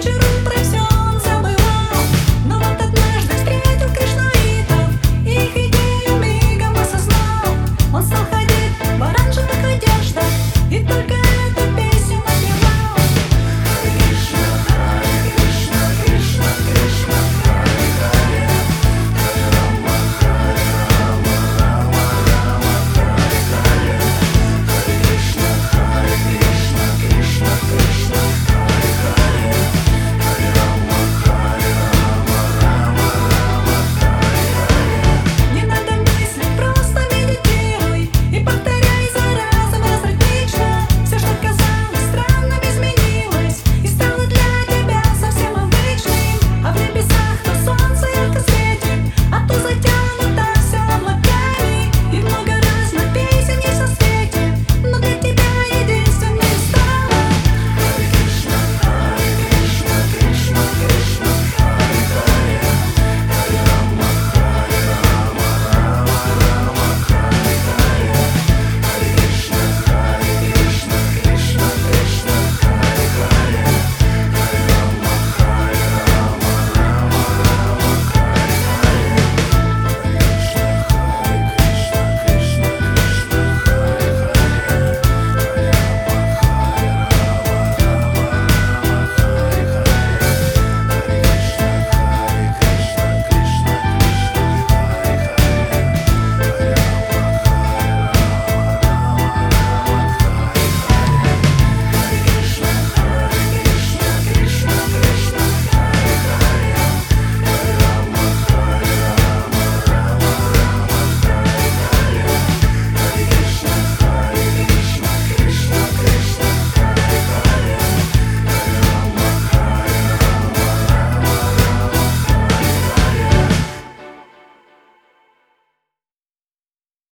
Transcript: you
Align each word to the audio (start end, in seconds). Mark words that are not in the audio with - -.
you 0.00 0.21